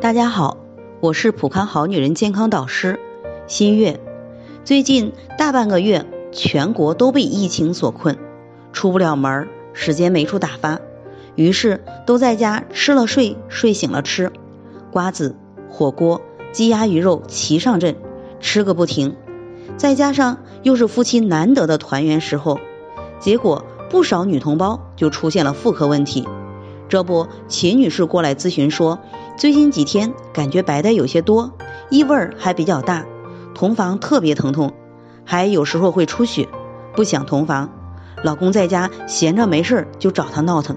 [0.00, 0.58] 大家好，
[1.00, 3.00] 我是普康好女人健康导师
[3.48, 3.98] 新月。
[4.64, 8.16] 最近大半个月，全国都被疫情所困，
[8.72, 10.78] 出不了门，时间没处打发，
[11.34, 14.30] 于是都在家吃了睡，睡醒了吃，
[14.92, 15.34] 瓜子、
[15.68, 16.20] 火锅、
[16.52, 17.96] 鸡鸭鱼肉齐上阵，
[18.38, 19.16] 吃个不停。
[19.76, 22.60] 再加上又是夫妻难得的团圆时候，
[23.18, 26.28] 结果不少女同胞就出现了妇科问题。
[26.88, 28.98] 这不，秦女士过来咨询说，
[29.36, 31.52] 最近几天感觉白带有些多，
[31.90, 33.04] 异味还比较大，
[33.54, 34.72] 同房特别疼痛，
[35.24, 36.48] 还有时候会出血，
[36.94, 37.70] 不想同房。
[38.24, 40.76] 老公在家闲着没事就找她闹腾，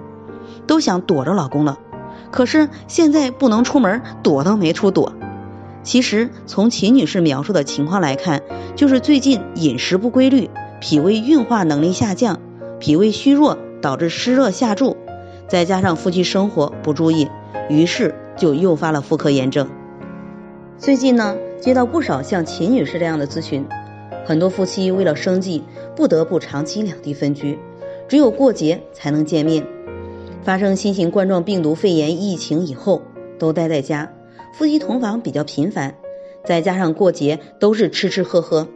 [0.67, 1.79] 都想躲着老公了，
[2.29, 5.13] 可是现在不能出门，躲都没处躲。
[5.81, 8.43] 其实从秦女士描述的情况来看，
[8.75, 10.49] 就是最近饮食不规律，
[10.79, 12.39] 脾胃运化能力下降，
[12.79, 14.97] 脾胃虚弱导致湿热下注。
[15.51, 17.27] 再加上夫妻生活不注意，
[17.67, 19.69] 于是就诱发了妇科炎症。
[20.77, 23.67] 最近呢，接到不少像秦女士这样的咨询，
[24.23, 25.61] 很多夫妻为了生计，
[25.93, 27.59] 不得不长期两地分居，
[28.07, 29.67] 只有过节才能见面。
[30.41, 33.01] 发生新型冠状病毒肺炎疫情以后，
[33.37, 34.09] 都待在家，
[34.53, 35.95] 夫妻同房比较频繁，
[36.45, 38.69] 再加上过节都是吃吃喝喝，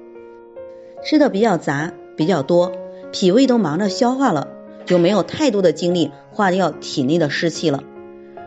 [1.06, 2.74] 吃的比较杂比较多，
[3.14, 4.50] 脾胃都忙着消化了。
[4.86, 7.84] 就没有太多的精力化掉体内的湿气了。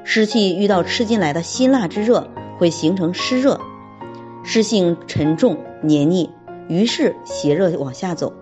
[0.04, 3.60] 湿气遇到吃进来的辛辣之热，会形成湿热，
[4.42, 6.30] 湿性沉重黏腻，
[6.68, 8.32] 于是邪热往下走，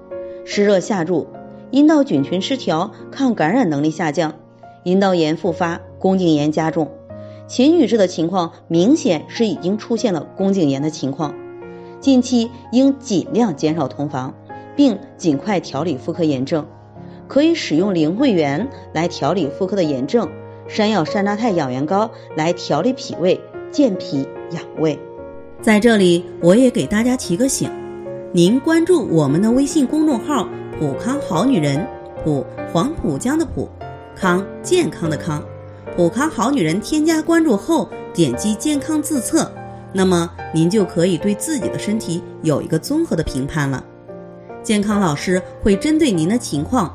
[0.45, 1.27] 湿热下注，
[1.71, 4.35] 阴道菌群失调，抗感染能力下降，
[4.85, 6.93] 阴道炎复发，宫颈炎加重。
[7.49, 11.35] 秦女士的情况明显是已经出现了宫颈炎的情况，
[12.01, 14.35] 近期应尽量减少同房，
[14.77, 16.67] 并尽快调理妇科炎症。
[17.29, 20.29] 可以使用灵慧元来调理妇科的炎症，
[20.69, 24.99] 山药山楂肽养元膏来调理脾胃、健脾养胃。
[25.61, 27.71] 在这里，我也给大家提个醒：
[28.33, 30.49] 您关注我们的微信公众号
[30.79, 31.85] “普康好女人”，
[32.23, 33.69] 普黄浦江的普，
[34.15, 35.43] 康健康的康，
[35.97, 36.81] 普康好女人。
[36.81, 39.51] 添加关注后，点击健康自测，
[39.93, 43.83] 那么您就可以对自己的身体有一个综合的评判了。
[44.63, 46.95] 健康老师会针对您的情况。